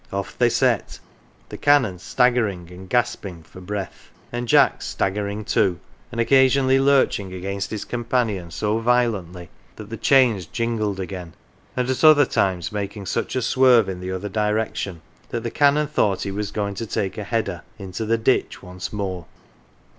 [0.11, 0.97] Off they set,
[1.49, 5.79] the Canon staggering and gasping 16 THORNLEIGH for breath, and Jack staggering too,
[6.11, 11.33] and occasionally lurching against his companion so violently that the chains jingled again;
[11.77, 15.85] and at other times making such a swerve in the other direction that the Canon
[15.85, 19.27] thought he was going to take" a header" into the ditch once more.